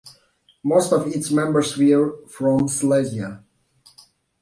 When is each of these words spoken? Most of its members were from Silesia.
Most 0.63 0.91
of 0.93 1.05
its 1.05 1.29
members 1.29 1.77
were 1.77 2.25
from 2.25 2.67
Silesia. 2.67 3.43